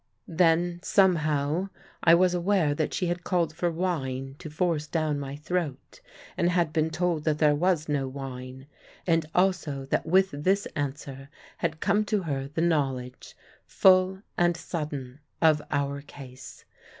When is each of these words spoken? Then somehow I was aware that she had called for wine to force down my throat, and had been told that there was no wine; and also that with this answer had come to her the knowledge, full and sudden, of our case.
Then 0.27 0.79
somehow 0.81 1.69
I 2.03 2.15
was 2.15 2.33
aware 2.33 2.73
that 2.73 2.91
she 2.91 3.05
had 3.05 3.23
called 3.23 3.53
for 3.53 3.69
wine 3.69 4.35
to 4.39 4.49
force 4.49 4.87
down 4.87 5.19
my 5.19 5.35
throat, 5.35 6.01
and 6.35 6.49
had 6.49 6.73
been 6.73 6.89
told 6.89 7.23
that 7.25 7.37
there 7.37 7.53
was 7.53 7.87
no 7.87 8.07
wine; 8.07 8.65
and 9.05 9.27
also 9.35 9.85
that 9.91 10.07
with 10.07 10.31
this 10.31 10.65
answer 10.75 11.29
had 11.57 11.81
come 11.81 12.03
to 12.05 12.23
her 12.23 12.47
the 12.47 12.61
knowledge, 12.63 13.37
full 13.67 14.23
and 14.39 14.57
sudden, 14.57 15.19
of 15.39 15.61
our 15.69 16.01
case. 16.01 16.65